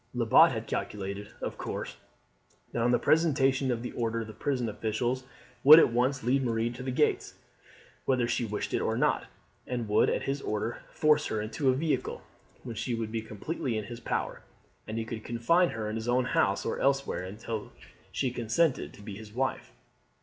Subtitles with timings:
[0.15, 1.97] Lebat had calculated, of course,
[2.71, 5.25] that on the presentation of the order the prison officials
[5.63, 7.35] would at once lead Marie to the gates
[8.05, 9.27] whether she wished it or not,
[9.67, 12.23] and would, at his order, force her into a vehicle,
[12.63, 14.41] when she would be completely in his power,
[14.87, 17.71] and he could confine her in his own house or elsewhere until
[18.11, 19.71] she consented to be his wife.